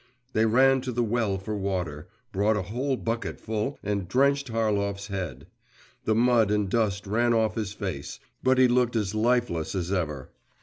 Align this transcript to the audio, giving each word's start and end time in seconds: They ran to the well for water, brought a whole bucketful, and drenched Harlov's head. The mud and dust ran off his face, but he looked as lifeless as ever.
They 0.33 0.47
ran 0.47 0.81
to 0.81 0.91
the 0.91 1.03
well 1.03 1.37
for 1.37 1.55
water, 1.55 2.07
brought 2.31 2.57
a 2.57 2.63
whole 2.63 2.97
bucketful, 2.97 3.77
and 3.83 4.07
drenched 4.07 4.47
Harlov's 4.47 5.09
head. 5.09 5.45
The 6.05 6.15
mud 6.15 6.49
and 6.49 6.67
dust 6.67 7.05
ran 7.05 7.35
off 7.35 7.53
his 7.53 7.73
face, 7.73 8.19
but 8.41 8.57
he 8.57 8.67
looked 8.67 8.95
as 8.95 9.13
lifeless 9.13 9.75
as 9.75 9.91
ever. 9.91 10.31